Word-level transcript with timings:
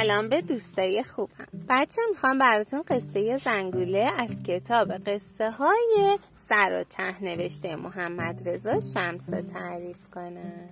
سلام 0.00 0.28
به 0.28 0.40
دوستای 0.40 1.02
خوبم. 1.02 1.46
بچه 1.68 2.02
می‌خوام 2.10 2.38
براتون 2.38 2.82
قصه 2.82 3.38
زنگوله 3.38 4.12
از 4.16 4.42
کتاب 4.42 4.92
قصه 4.92 5.50
های 5.50 6.18
سر 6.34 6.80
و 6.80 6.84
ته 6.84 7.24
نوشته 7.24 7.76
محمد 7.76 8.48
رضا 8.48 8.80
شمس 8.80 9.26
تعریف 9.52 10.08
کنم. 10.14 10.68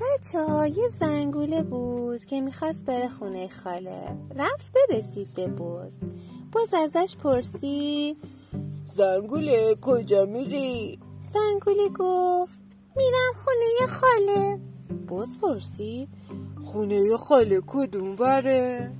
بچه 0.00 0.44
ها 0.44 0.66
یه 0.66 0.88
زنگوله 0.88 1.62
بود 1.62 2.24
که 2.24 2.40
می‌خواست 2.40 2.84
بره 2.84 3.08
خونه 3.08 3.48
خاله. 3.48 4.16
رفته 4.36 4.78
رسید 4.90 5.34
به 5.34 5.46
بز. 5.46 5.98
بز 6.54 6.74
ازش 6.74 7.16
پرسید 7.16 8.16
زنگوله 8.96 9.76
کجا 9.82 10.24
میری؟ 10.24 10.98
زنگوله 11.34 11.88
گفت 11.98 12.58
میرم 12.96 13.32
خونه 13.44 13.92
خاله. 13.92 14.58
بز 15.08 15.38
پرسید 15.38 16.08
خونه 16.64 17.16
خاله 17.16 17.60
کدوم 17.66 18.16
وره؟ 18.18 18.90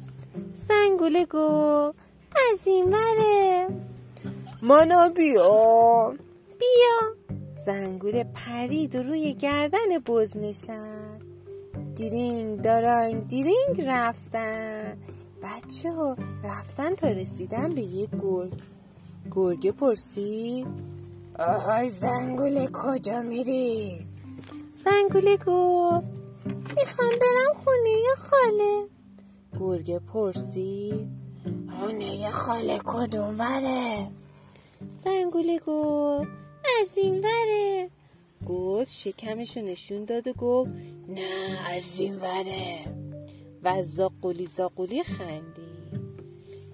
زنگوله 0.56 1.26
گفت 1.26 1.98
از 2.52 2.66
این 2.66 2.94
وره. 2.94 3.68
منو 4.62 5.10
بیام 5.10 6.18
بیا. 6.58 7.14
زنگوله 7.66 8.24
پرید 8.24 8.94
و 8.94 9.02
روی 9.02 9.34
گردن 9.34 9.98
بز 10.06 10.36
نشد 10.36 11.24
دیرینگ 11.94 12.62
دارنگ 12.62 13.28
دیرینگ 13.28 13.80
رفتن. 13.86 14.96
بچه 15.42 15.92
ها 15.92 16.16
رفتن 16.44 16.94
تا 16.94 17.08
رسیدن 17.08 17.68
به 17.68 17.82
یک 17.82 18.10
گرگ. 18.22 18.52
گرگه 19.30 19.72
پرسید 19.72 20.66
آهای 21.38 21.88
زنگوله 21.88 22.68
کجا 22.72 23.22
میری؟ 23.22 24.06
زنگوله 24.84 25.36
گفت 25.36 26.23
می‌خوام 26.46 27.10
برم 27.10 27.54
خونه 27.64 27.98
خاله. 28.16 28.88
گرگه 29.60 29.98
پرسید 29.98 31.08
خونه 31.80 32.30
خاله 32.30 32.78
کدوم 32.84 33.38
وره؟ 33.38 34.08
زنگوله 35.04 35.58
گفت 35.66 36.28
از 36.80 36.98
این 36.98 37.24
وره. 37.24 37.90
گرگ 38.46 38.88
شکمشو 38.88 39.60
نشون 39.60 40.04
داد 40.04 40.28
و 40.28 40.32
گفت 40.32 40.70
نه 41.08 41.58
از 41.66 42.00
این 42.00 42.16
وره. 42.16 42.78
و 43.62 43.82
زاقولی 43.82 44.46
زاقولی 44.46 45.02
خندید. 45.02 46.00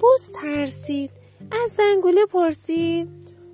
بوز 0.00 0.32
ترسید. 0.42 1.10
از 1.64 1.70
زنگوله 1.70 2.26
پرسید. 2.26 3.08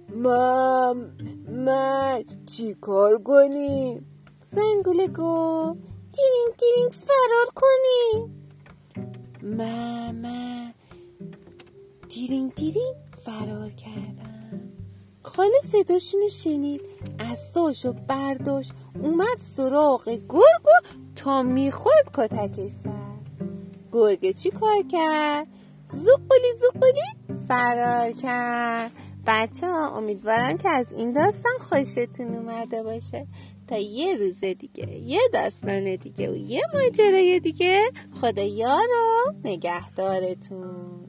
من 0.09 1.11
من 1.48 2.25
چی 2.47 2.75
کار 2.75 3.22
کنیم؟ 3.22 4.06
زنگوله 4.53 5.09
گفت 5.09 5.78
دیرینگ 6.17 6.56
دیرینگ 6.59 6.92
فرار 6.92 7.47
کنی 7.55 8.31
ماما 9.42 10.70
دیرینگ 12.09 12.55
دیرینگ 12.55 12.95
فرار 13.25 13.70
کردن 13.70 14.72
خاله 15.22 15.61
صداشونو 15.72 16.28
شنید. 16.28 16.81
اساشو 17.19 17.92
برداشت. 17.92 18.72
اومد 19.03 19.39
سراغ 19.39 20.09
گرگ 20.09 20.67
و 20.67 20.97
تا 21.17 21.42
می‌خورد 21.42 22.11
کتکش 22.14 22.70
سر. 22.70 23.17
گرگ 23.92 24.34
چی 24.34 24.50
کار 24.50 24.83
کرد؟ 24.92 25.47
زوقلی 25.92 26.53
زوقلی 26.61 27.37
فرار 27.48 28.11
کرد. 28.11 28.91
بچه 29.27 29.66
ها 29.66 29.96
امیدوارم 29.96 30.58
که 30.58 30.69
از 30.69 30.92
این 30.92 31.12
داستان 31.12 31.52
خوشتون 31.58 32.34
اومده 32.34 32.82
باشه. 32.82 33.27
تا 33.69 33.76
یه 33.78 34.16
روز 34.16 34.41
دیگه 34.41 34.98
یه 34.98 35.20
داستان 35.32 35.97
دیگه 35.97 36.31
و 36.31 36.37
یه 36.37 36.62
ماجرای 36.75 37.41
دیگه. 37.41 37.91
خدا 38.20 38.42
یار 38.42 38.88
و 38.88 39.32
نگهدارتون. 39.44 41.06